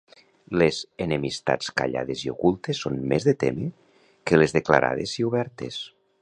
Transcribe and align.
Les 0.59 0.77
enemistats 1.05 1.69
callades 1.81 2.23
i 2.27 2.31
ocultes 2.33 2.81
són 2.85 2.97
més 3.13 3.27
de 3.29 3.35
témer 3.45 3.69
que 4.31 4.41
les 4.41 4.57
declarades 4.57 5.15
i 5.23 5.29
obertes. 5.29 5.79